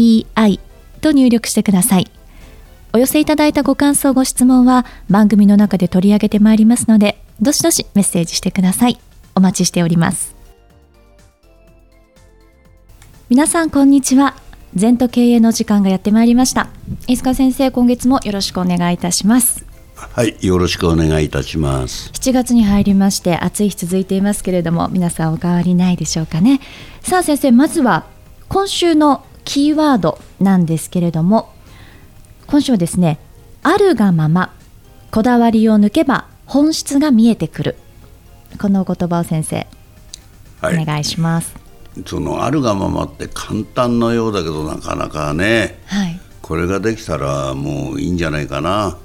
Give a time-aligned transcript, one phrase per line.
[0.00, 0.60] ZENTOKEIEI
[1.00, 2.10] と入力してください。
[2.92, 8.98] お寄せいただいたご感想、ご質問は番組の中で取り上げてまいりますので、どしどしメッセージしてください。
[9.34, 10.34] お待ちしております。
[13.28, 14.34] 皆さん、こんにちは。
[14.74, 16.68] 全と経営の時間がやってまいりました。
[17.06, 19.64] 飯塚先生、今月もよろしくお願いいたします。
[19.94, 22.10] はい、よろしくお願いいたします。
[22.12, 26.60] 7月に入りまして暑い日続いていますけれども、皆さんお変わりないでしょうかね。
[27.02, 28.06] さあ先生、まずは
[28.48, 31.52] 今週のキーワードなんですけれども、
[32.46, 33.18] 今週はですね、
[33.62, 34.52] あるがまま
[35.10, 37.76] こだわりを抜けば本質が見えてくる。
[38.60, 39.66] この言葉を先生、
[40.60, 41.54] はい、お願いします。
[42.06, 48.96] そのあるがままって簡単のようだけどなかなかね、はい、これができたらもういいんじゃないかな。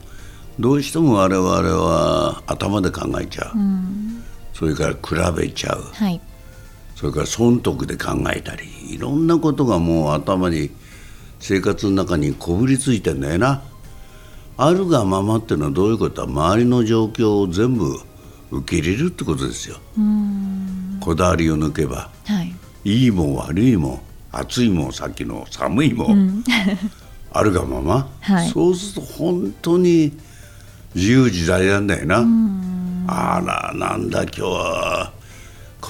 [0.60, 6.22] どうしても我々は頭で考えちゃう、うん、それから比べちゃう、はい、
[6.96, 10.72] それから損得で考えたりいろんなことがもう頭に
[11.40, 13.62] 生活の中にこぶりついてんだよな。
[14.58, 16.22] あるがままっていうのはどういうこと？
[16.22, 18.00] は周りの状況を全部
[18.52, 19.78] 受け入れるってことですよ。
[21.02, 22.54] こだわりを抜けば、はい、
[22.86, 24.02] いいも悪いも
[24.32, 26.44] 暑いもさっきの寒いも、うん、
[27.34, 30.14] あるがまま、はい、そうすると本当に
[30.96, 32.26] 自由自在なんだよな。
[33.08, 35.12] あらなんだ今日は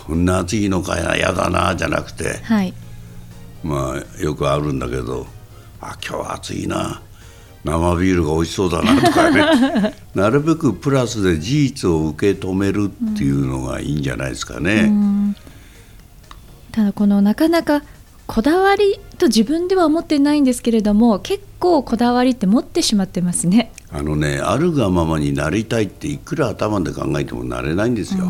[0.05, 2.73] こんな暑いのかや嫌だなじゃなくて、はい、
[3.63, 5.25] まあよくあるんだけど
[5.81, 7.01] あ今日は暑いな。
[7.63, 9.95] 生ビールが美味しそうだなとかね。
[10.13, 14.91] なるべくプラスで事実を受け止めるっていうのがいいんじゃないですかね。
[16.71, 17.81] ただこのなかなか
[18.27, 23.71] こだわりと自分では思ってないんですけれども結構こだわりって持ってしまってますね。
[23.91, 28.25] あのねあるがままになりたいっていくら頭で考えてもなれないんですよ。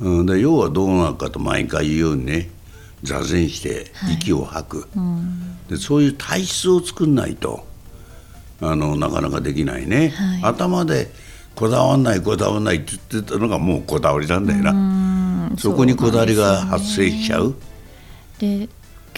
[0.00, 2.50] うん、で要はどうなるかと毎回言うようにね。
[3.02, 5.20] 座禅して息を吐く、は
[5.68, 7.66] い、でそういう体質を作んないと
[8.60, 10.08] あのなかなかできないね、
[10.42, 11.08] はい、頭で
[11.54, 15.50] こだわんないこだわらないって言ってたのがもうこだわりなんだよな。
[15.56, 17.54] そこにこだわりが発生しちゃう。
[18.38, 18.68] で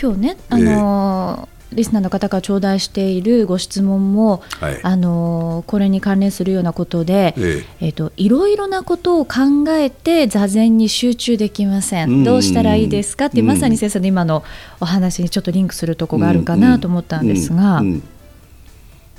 [0.00, 7.86] 今日ね、あのー、リスナーの方が頂戴しているご質問も、はい、あのー、これに関連するようなことで、ええ。
[7.86, 14.44] えーと、いろいろなことを考えて座禅に集中できません、どうしたらいいですかってまさに先生の今の
[14.80, 17.82] お話にちょっとリンクするとこがあるかなと思ったんですが。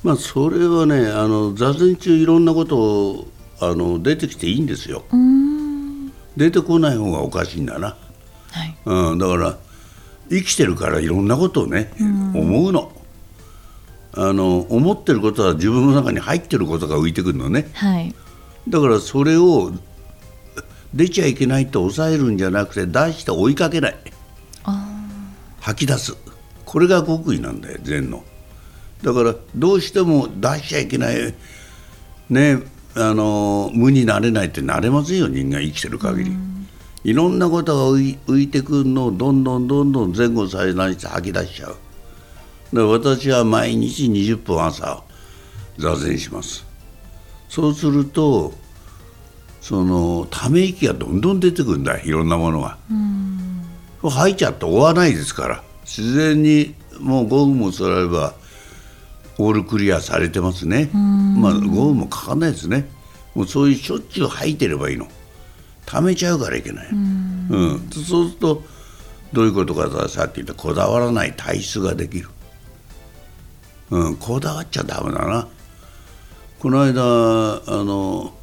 [0.02, 3.28] まあ、それはねあの座禅中いろんなことを
[3.60, 5.04] あの出てきていいんですよ。
[6.38, 7.98] 出てこない方がおかしいんだな。
[8.52, 9.58] はい、うん、だから
[10.30, 12.92] 生きてるからいろんなことをね、うん、思うの。
[14.12, 18.14] あの思ってることは自分の中に入ってることが浮いてくるのね、はい、
[18.68, 19.72] だからそれを
[20.96, 23.96] 出ちゃいけないと抑えるんじゃなくて出して追いかけない。
[25.62, 26.16] 吐き出す。
[26.66, 28.24] これが極意なんだよ禅の。
[29.04, 31.34] だからどうしても出しちゃいけない
[32.30, 32.60] ね
[32.96, 36.32] あの無になれないってなれませんよ人間生きてる限り。
[36.32, 36.59] うん
[37.04, 41.76] いろんなことが浮いてくるのをどんどんどんどん前後再来して吐き出しちゃう。
[42.74, 45.04] で私は毎日20分朝
[45.78, 46.66] 座禅します。
[47.48, 48.54] そうすると
[49.62, 52.78] そのため息がどんどん出てくるんだいろんなものが。
[54.02, 55.64] 吐いちゃって終わらないですから。
[55.84, 58.34] 自然にもう5分も座れば
[59.38, 60.90] オールクリアされてますね。
[60.94, 62.90] まあ5分もかかんないですね。
[63.36, 65.08] もうそういうしょっちゅう吐いてればいいの
[65.90, 68.64] 貯めちゃうからいけない、うん、うん、そうすると
[69.34, 72.30] どういうことかさっき言ったこだわらない体質ができる、
[73.90, 75.48] うん、こだわっちゃダメだな。
[76.60, 78.34] この間あの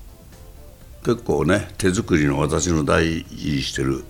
[1.05, 4.05] 結構ね手作りの私の大事にしてる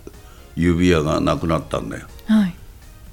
[0.55, 2.55] 指輪がなくなったんだよ、はい。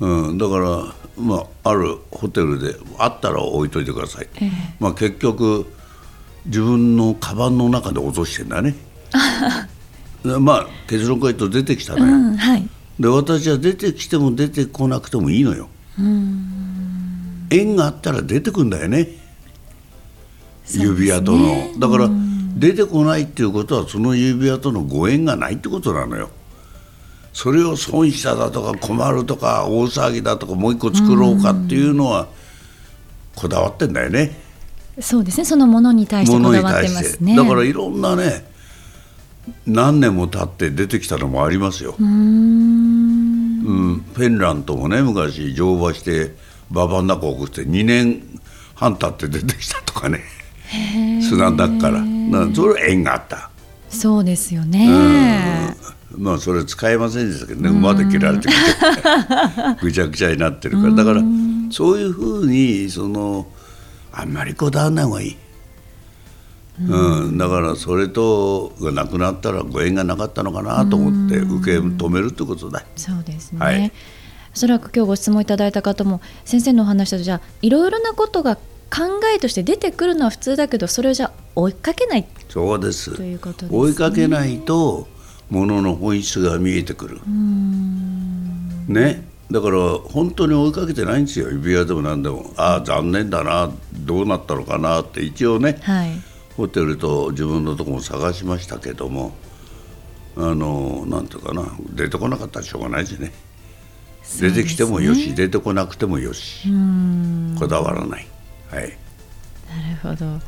[0.01, 4.51] うん、だから、まあ、あるホテルであったら置いといてください、えー、
[4.81, 5.67] まあ、結局
[6.47, 8.75] 自分のカバンの中で落としてんだね
[10.25, 12.69] まあ結論から言うと出てきたのよ、うんはい、
[12.99, 15.69] で私は出てきても出てこなくてもいいのよ。
[17.51, 19.09] 縁があったら出てくんだよね、ね、
[20.71, 21.79] 指輪との。
[21.79, 22.09] だから
[22.57, 26.31] 出てこないっていうことはその指輪とのご縁がないってことなのよ。
[27.33, 32.29] それを損しただとか困るとか大騒ぎだとかもう一個作ろうかっていうのは
[33.35, 34.41] こだわってんだよね。
[35.01, 35.45] そうですね。
[35.45, 37.37] そのものに対してこだわってますね。
[37.37, 38.54] だからいろんなね
[39.67, 41.95] 何年も経って出てきたのもありますよ。
[41.99, 42.07] うん。
[42.07, 44.01] うん。
[44.17, 46.35] ペンラントもね昔乗馬して
[46.71, 48.23] 馬場の中送って2年
[48.75, 50.21] 半経って出てきたとかね。
[51.23, 52.01] 砂だから。
[52.01, 53.51] だからそれは縁があった。
[53.89, 55.77] そうですよね。
[56.17, 57.71] まあそれ使えませんでしたけどね。
[57.71, 58.49] 馬で切られて
[59.81, 60.93] ぐちゃぐちゃになってるから。
[60.95, 61.23] だから
[61.71, 63.47] そういうふうにその
[64.13, 65.37] あんまりこだわらない方がいい。
[66.81, 72.85] うん、だからそれとがなくなったらご縁がなかったのかなと思って受け止めるってことだ。
[72.97, 73.93] そうですね、はい、
[74.55, 78.61] おそらく今日ご質問いただいた方も先生のお話だとじゃあいろいろなことが考
[79.35, 82.27] えとして出てくるのは普通だけどそれをじゃ追いかけない。
[82.49, 83.15] そうです。
[83.15, 85.09] ということです、ね、追いかけないと
[85.51, 87.21] ものの本質が見えてくる。
[88.89, 89.29] ね。
[89.51, 91.51] だから本当に追いかけてないんですよ。
[91.51, 92.53] 指輪でも何でも。
[92.57, 93.71] ああ残念だな。
[93.93, 96.13] どうなったのかなって一応ね、はい、
[96.57, 99.35] ホテルと自分のとこも探しましたけども
[100.37, 103.33] あのなんていうかな出てこなかったらしょうがないしね、ね、
[104.41, 106.69] 出てきてもよし出てこなくてもよし。
[107.59, 108.27] こだわらない。
[108.71, 108.99] はい。
[110.03, 110.41] なるほど。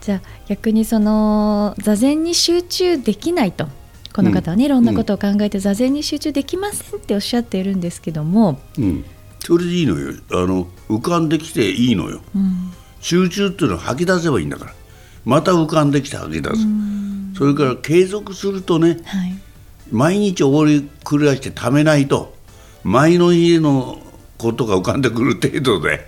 [0.00, 3.68] じゃあ逆にその座禅に集中できないと。
[4.12, 9.04] この方はね、いろんなことを考えて座禅に集中できませんっておっしゃっているんですけども、うん、
[9.40, 10.14] それでいいのよ。
[10.30, 14.74] あの浮かんできていいのよ、うん、集中っていうのは吐き出せばいいんだから
[15.24, 16.56] また浮かんできて吐き出す、
[17.38, 19.34] それから継続するとね、はい、
[19.90, 22.34] 毎日おり繰り返してためないと
[22.82, 23.98] 前の家の
[24.36, 26.06] ことが浮かんでくる程度で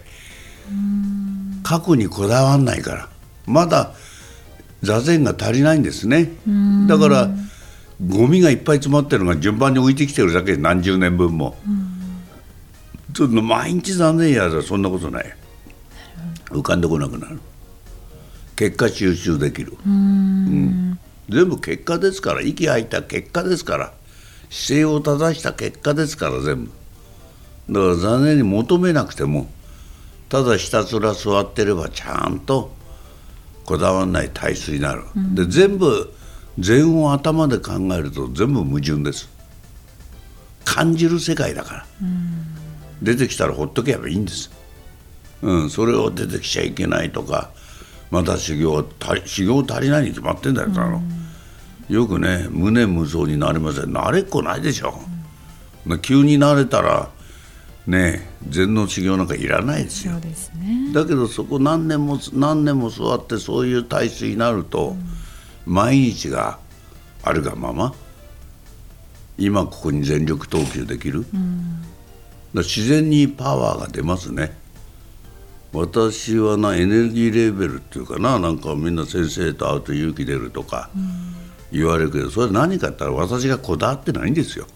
[1.63, 3.09] 過去にこだわんないから
[3.47, 3.95] まだ
[4.83, 6.31] 座禅が足りないんですね。
[6.87, 7.31] だから
[8.07, 15.37] ゴミがいっぱい詰まってるのが順番に浮いてきてるだけで何十年分も、うん、ちょっと毎日残念やらそんなことない。
[16.51, 17.41] 浮かんでこなくなる
[18.57, 19.77] 結果収集できる。
[19.87, 20.99] うん、
[21.29, 22.41] 全部結果ですから。
[22.41, 23.93] 息吐いた結果ですから。
[24.51, 26.71] 姿勢を正した結果ですから全部。
[27.69, 29.51] だから残念に求めなくても
[30.29, 32.73] ただひたすら座ってればちゃんと
[33.65, 36.13] こだわらない体質になる、うん、で全部
[36.61, 39.29] 禅を頭で考えると全部矛盾です。
[40.65, 41.87] 感じる世界だから、
[43.01, 44.51] 出てきたらほっとけばいいんです、
[45.41, 47.51] うん、それを出てきちゃいけないとか
[48.11, 48.85] また修行
[49.25, 53.85] 修行足りないに決まってんだよ、うん、よくね無念無造になりません。
[53.87, 54.95] 慣れっこないでしょ、
[55.87, 57.11] うん、急になれたら
[57.87, 60.33] ね禅の修行なんかいらないですよ、ね、
[60.93, 65.17] だけどそこ何年も何年も座ってそういう体質になると、うん
[65.67, 66.61] 毎日が
[67.25, 67.93] あるがまま
[69.37, 71.83] 今ここに全力投球できる、うん、
[72.55, 74.57] 自然にパワーが出ますね
[75.73, 80.91] 私はなエネルギーレベルっていうかななんかみんな先生と会うと勇気出るとか
[81.71, 84.67] 言われるけどそれは何かって言ったら私がこだわってないんですよ。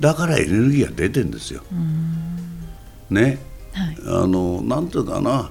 [0.00, 1.62] だからエネルギーが出てんですよ、
[3.10, 3.38] ね、
[3.72, 5.50] はい、あのなんていうかな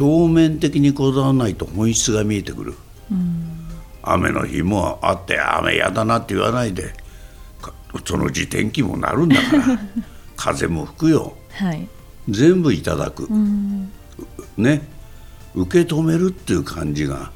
[0.00, 2.74] 表面的にこだわらないと本質が見えてくる、
[3.10, 3.68] うん、
[4.02, 6.92] 雨の日もあって雨やだなって言わないで
[8.04, 9.78] そのうち天気もなるんだから
[10.36, 11.88] 風も吹くよ、はい、
[12.28, 13.90] 全部いただく、うん、
[14.56, 14.82] ね。
[15.56, 17.30] 受け止めるっていう感じが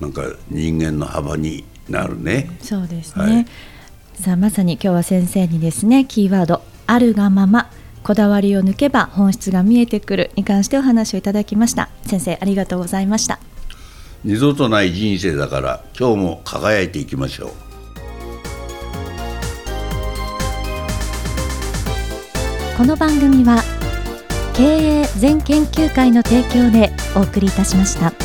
[0.00, 2.50] なんか人間の幅になるね。
[2.60, 3.46] そうですね、はい、
[4.20, 7.70] さあまさに今日は先生にですねキーワード「あるがまま」
[8.02, 11.88] こだわりを抜けば本質が見えてくるに関してお話をいただきました。
[12.04, 13.38] 先生ありがとうございました。
[14.24, 17.50] 二度とない人生だから今日も輝いていきましょう。
[22.76, 23.62] この番組は
[24.54, 28.23] 経営全研究会の提供でお送りいたしました。